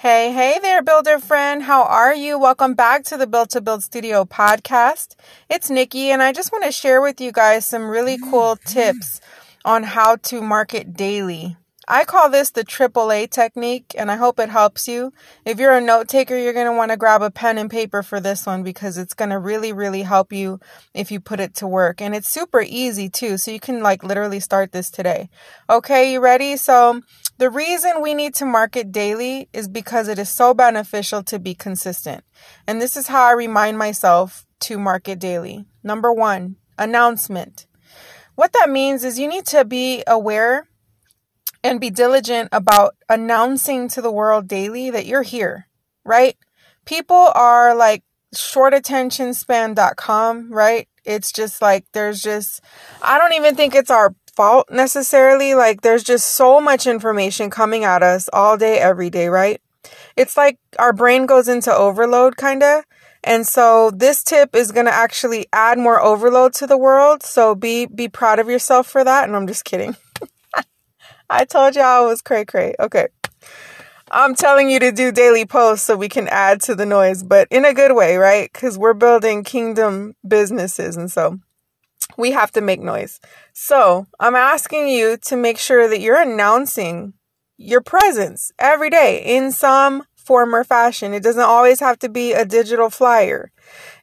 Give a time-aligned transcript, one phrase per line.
[0.00, 1.60] Hey, hey there, builder friend.
[1.60, 2.38] How are you?
[2.38, 5.16] Welcome back to the Build to Build Studio podcast.
[5.50, 9.20] It's Nikki, and I just want to share with you guys some really cool tips
[9.64, 11.56] on how to market daily.
[11.88, 15.12] I call this the AAA technique, and I hope it helps you.
[15.44, 18.04] If you're a note taker, you're going to want to grab a pen and paper
[18.04, 20.60] for this one because it's going to really, really help you
[20.94, 22.00] if you put it to work.
[22.00, 25.28] And it's super easy too, so you can like literally start this today.
[25.68, 26.56] Okay, you ready?
[26.56, 27.02] So,
[27.38, 31.54] the reason we need to market daily is because it is so beneficial to be
[31.54, 32.24] consistent.
[32.66, 35.64] And this is how I remind myself to market daily.
[35.84, 37.66] Number one, announcement.
[38.34, 40.68] What that means is you need to be aware
[41.62, 45.68] and be diligent about announcing to the world daily that you're here,
[46.04, 46.36] right?
[46.84, 48.02] People are like
[48.34, 49.34] shortattention
[50.50, 50.88] right?
[51.04, 52.60] It's just like there's just,
[53.02, 55.56] I don't even think it's our fault necessarily.
[55.56, 59.60] Like there's just so much information coming at us all day, every day, right?
[60.16, 62.84] It's like our brain goes into overload kind of.
[63.24, 67.24] And so this tip is going to actually add more overload to the world.
[67.24, 69.24] So be, be proud of yourself for that.
[69.24, 69.96] And I'm just kidding.
[71.30, 72.74] I told y'all I was cray cray.
[72.78, 73.08] Okay.
[74.12, 77.48] I'm telling you to do daily posts so we can add to the noise, but
[77.50, 78.48] in a good way, right?
[78.52, 80.96] Because we're building kingdom businesses.
[80.96, 81.40] And so
[82.16, 83.20] we have to make noise.
[83.52, 87.14] So I'm asking you to make sure that you're announcing
[87.56, 91.14] your presence every day in some form or fashion.
[91.14, 93.50] It doesn't always have to be a digital flyer.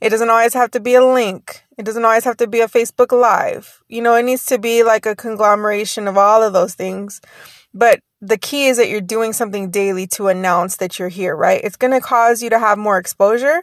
[0.00, 1.62] It doesn't always have to be a link.
[1.76, 3.82] It doesn't always have to be a Facebook Live.
[3.88, 7.20] You know, it needs to be like a conglomeration of all of those things.
[7.74, 11.60] But the key is that you're doing something daily to announce that you're here, right?
[11.62, 13.62] It's going to cause you to have more exposure.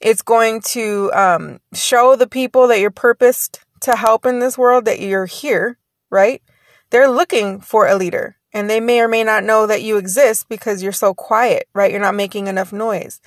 [0.00, 4.84] It's going to um, show the people that you're purposed to help in this world
[4.84, 5.78] that you're here,
[6.10, 6.42] right?
[6.90, 10.48] They're looking for a leader and they may or may not know that you exist
[10.48, 11.90] because you're so quiet, right?
[11.90, 13.20] You're not making enough noise.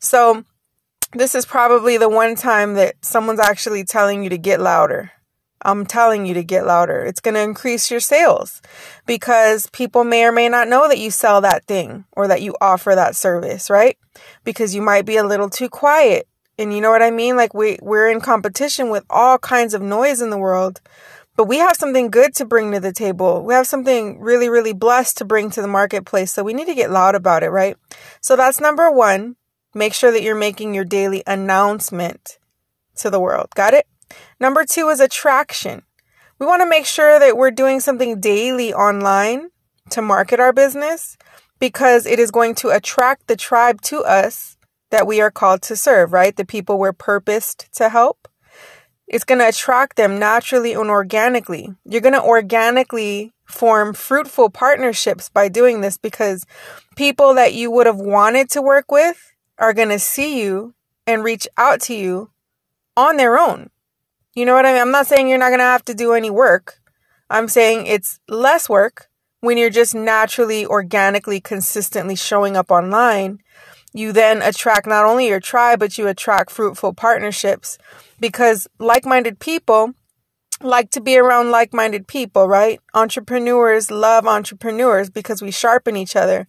[0.00, 0.44] So,
[1.12, 5.12] this is probably the one time that someone's actually telling you to get louder.
[5.62, 7.04] I'm telling you to get louder.
[7.04, 8.60] It's going to increase your sales
[9.06, 12.54] because people may or may not know that you sell that thing or that you
[12.60, 13.96] offer that service, right?
[14.44, 16.28] Because you might be a little too quiet.
[16.58, 17.36] And you know what I mean?
[17.36, 20.80] Like we, we're in competition with all kinds of noise in the world,
[21.36, 23.44] but we have something good to bring to the table.
[23.44, 26.32] We have something really, really blessed to bring to the marketplace.
[26.32, 27.76] So we need to get loud about it, right?
[28.20, 29.36] So that's number one.
[29.74, 32.38] Make sure that you're making your daily announcement
[32.96, 33.48] to the world.
[33.54, 33.86] Got it?
[34.40, 35.82] Number two is attraction.
[36.38, 39.50] We want to make sure that we're doing something daily online
[39.90, 41.18] to market our business
[41.58, 44.55] because it is going to attract the tribe to us
[44.90, 46.34] that we are called to serve, right?
[46.36, 48.28] The people we're purposed to help.
[49.08, 51.74] It's going to attract them naturally and organically.
[51.84, 56.44] You're going to organically form fruitful partnerships by doing this because
[56.96, 60.74] people that you would have wanted to work with are going to see you
[61.06, 62.30] and reach out to you
[62.96, 63.70] on their own.
[64.34, 64.82] You know what I mean?
[64.82, 66.80] I'm not saying you're not going to have to do any work.
[67.30, 69.08] I'm saying it's less work
[69.40, 73.40] when you're just naturally, organically, consistently showing up online.
[73.96, 77.78] You then attract not only your tribe, but you attract fruitful partnerships
[78.20, 79.94] because like minded people
[80.60, 82.78] like to be around like minded people, right?
[82.92, 86.46] Entrepreneurs love entrepreneurs because we sharpen each other.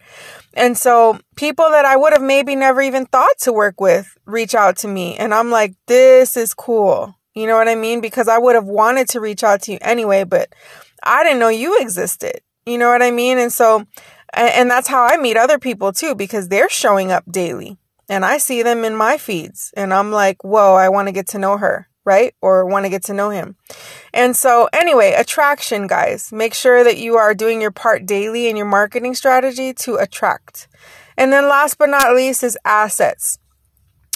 [0.55, 4.53] And so people that I would have maybe never even thought to work with reach
[4.53, 5.15] out to me.
[5.15, 7.15] And I'm like, this is cool.
[7.33, 8.01] You know what I mean?
[8.01, 10.53] Because I would have wanted to reach out to you anyway, but
[11.01, 12.41] I didn't know you existed.
[12.65, 13.37] You know what I mean?
[13.37, 13.85] And so,
[14.33, 17.77] and that's how I meet other people too, because they're showing up daily
[18.09, 21.27] and I see them in my feeds and I'm like, whoa, I want to get
[21.29, 22.33] to know her right?
[22.41, 23.57] Or want to get to know him.
[24.13, 26.31] And so, anyway, attraction, guys.
[26.31, 30.69] Make sure that you are doing your part daily in your marketing strategy to attract.
[31.17, 33.39] And then, last but not least, is assets.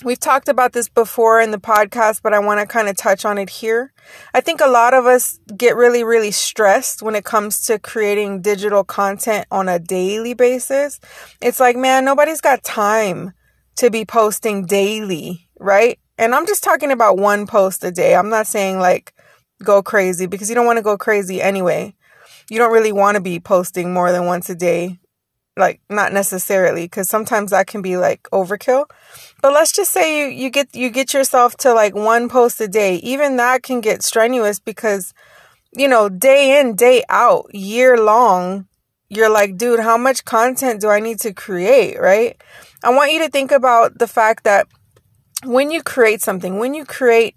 [0.03, 3.23] We've talked about this before in the podcast, but I want to kind of touch
[3.23, 3.94] on it here.
[4.34, 8.41] I think a lot of us get really, really stressed when it comes to creating
[8.41, 11.00] digital content on a daily basis.
[11.40, 13.34] It's like, man, nobody's got time
[13.78, 15.99] to be posting daily, right?
[16.17, 18.16] And I'm just talking about one post a day.
[18.16, 19.14] I'm not saying like
[19.64, 21.93] go crazy because you don't want to go crazy anyway.
[22.49, 24.99] You don't really want to be posting more than once a day.
[25.57, 28.85] Like not necessarily because sometimes that can be like overkill.
[29.41, 32.67] But let's just say you you get you get yourself to like one post a
[32.67, 32.95] day.
[32.97, 35.13] Even that can get strenuous because
[35.73, 38.67] you know, day in, day out, year long,
[39.09, 42.41] you're like, dude, how much content do I need to create, right?
[42.83, 44.67] I want you to think about the fact that
[45.43, 47.35] when you create something, when you create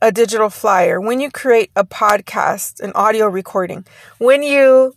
[0.00, 3.86] a digital flyer, when you create a podcast, an audio recording,
[4.18, 4.94] when you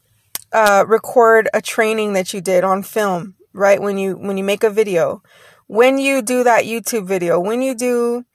[0.51, 3.81] uh, record a training that you did on film, right?
[3.81, 5.21] When you when you make a video,
[5.67, 8.25] when you do that YouTube video, when you do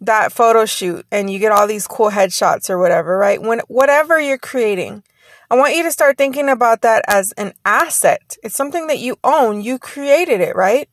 [0.00, 3.40] that photo shoot and you get all these cool headshots or whatever, right?
[3.40, 5.02] When whatever you're creating,
[5.50, 8.36] I want you to start thinking about that as an asset.
[8.42, 9.60] It's something that you own.
[9.60, 10.88] You created it, right?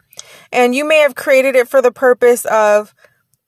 [0.52, 2.94] And you may have created it for the purpose of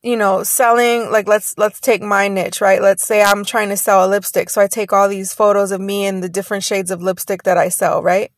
[0.02, 3.78] you know selling like let's let's take my niche right let's say i'm trying to
[3.78, 6.92] sell a lipstick so i take all these photos of me and the different shades
[6.92, 8.32] of lipstick that i sell right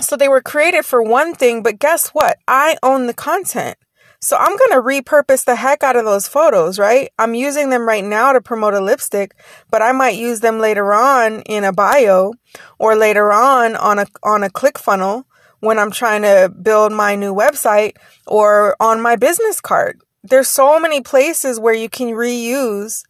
[0.00, 3.76] so they were created for one thing but guess what i own the content
[4.22, 7.08] so I'm going to repurpose the heck out of those photos, right?
[7.18, 9.34] I'm using them right now to promote a lipstick,
[9.70, 12.34] but I might use them later on in a bio
[12.78, 15.24] or later on on a on a ClickFunnels
[15.60, 19.98] when I'm trying to build my new website or on my business card.
[20.22, 23.02] There's so many places where you can reuse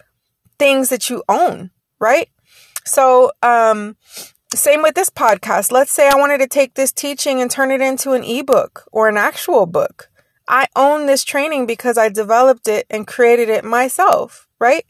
[0.58, 2.28] things that you own, right?
[2.84, 3.96] So, um
[4.52, 5.70] same with this podcast.
[5.70, 9.08] Let's say I wanted to take this teaching and turn it into an ebook or
[9.08, 10.10] an actual book.
[10.48, 14.84] I own this training because I developed it and created it myself, right?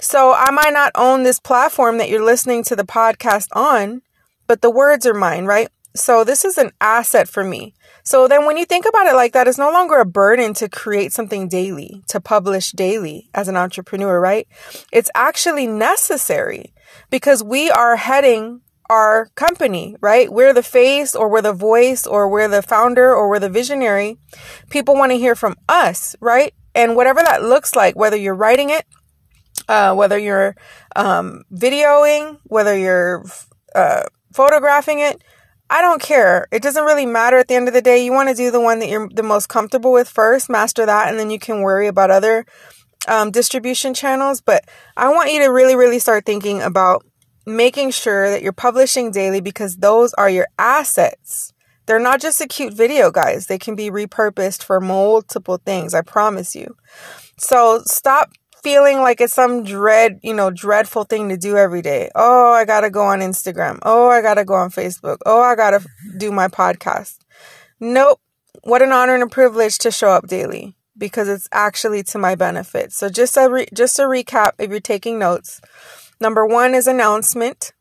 [0.00, 4.02] So I might not own this platform that you're listening to the podcast on,
[4.46, 5.68] but the words are mine, right?
[5.94, 7.74] So this is an asset for me.
[8.02, 10.68] So then when you think about it like that, it's no longer a burden to
[10.68, 14.48] create something daily, to publish daily as an entrepreneur, right?
[14.92, 16.72] It's actually necessary
[17.10, 20.32] because we are heading our company, right?
[20.32, 24.18] We're the face or we're the voice or we're the founder or we're the visionary.
[24.70, 26.52] People want to hear from us, right?
[26.74, 28.86] And whatever that looks like, whether you're writing it,
[29.68, 30.56] uh, whether you're
[30.96, 33.24] um, videoing, whether you're
[33.74, 34.02] uh,
[34.32, 35.22] photographing it,
[35.72, 36.48] I don't care.
[36.52, 38.04] It doesn't really matter at the end of the day.
[38.04, 41.08] You want to do the one that you're the most comfortable with first, master that,
[41.08, 42.44] and then you can worry about other
[43.08, 44.42] um, distribution channels.
[44.42, 44.66] But
[44.98, 47.06] I want you to really, really start thinking about
[47.46, 51.54] making sure that you're publishing daily because those are your assets.
[51.86, 53.46] They're not just a cute video, guys.
[53.46, 55.94] They can be repurposed for multiple things.
[55.94, 56.76] I promise you.
[57.38, 58.30] So stop
[58.62, 62.10] feeling like it's some dread, you know, dreadful thing to do every day.
[62.14, 63.78] Oh, I got to go on Instagram.
[63.82, 65.18] Oh, I got to go on Facebook.
[65.26, 65.86] Oh, I got to
[66.16, 67.18] do my podcast.
[67.80, 68.20] Nope.
[68.62, 72.34] What an honor and a privilege to show up daily because it's actually to my
[72.34, 72.92] benefit.
[72.92, 75.60] So just a re- just a recap if you're taking notes.
[76.20, 77.72] Number one is announcement.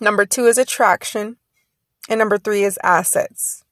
[0.00, 1.36] Number two is attraction.
[2.08, 3.62] And number three is assets.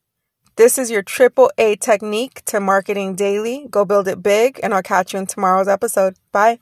[0.58, 3.68] This is your triple A technique to marketing daily.
[3.70, 6.16] Go build it big, and I'll catch you in tomorrow's episode.
[6.32, 6.58] Bye.